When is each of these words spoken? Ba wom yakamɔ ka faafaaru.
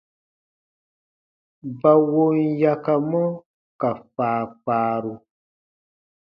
Ba 1.79 1.91
wom 2.11 2.35
yakamɔ 2.61 3.23
ka 3.79 3.89
faafaaru. 4.13 5.13